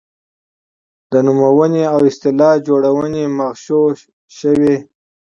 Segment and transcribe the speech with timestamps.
[1.11, 4.75] د نومونې او اصطلاح جوړونې مغشوشوي.